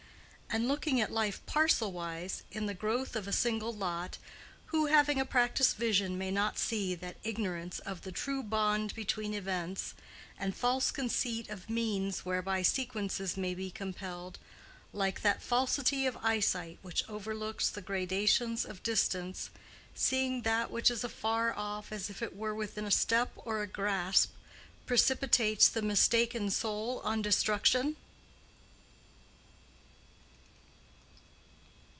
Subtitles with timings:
[0.53, 4.17] And looking at life parcel wise, in the growth of a single lot,
[4.65, 9.33] who having a practiced vision may not see that ignorance of the true bond between
[9.33, 9.93] events,
[10.37, 17.07] and false conceit of means whereby sequences may be compelled—like that falsity of eyesight which
[17.07, 19.51] overlooks the gradations of distance,
[19.95, 23.67] seeing that which is afar off as if it were within a step or a
[23.67, 27.95] grasp—precipitates the mistaken soul on destruction?